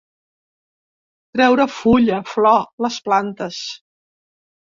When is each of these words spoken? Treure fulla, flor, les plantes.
Treure 1.37 1.67
fulla, 1.73 2.17
flor, 2.33 2.65
les 2.87 2.99
plantes. 3.11 3.61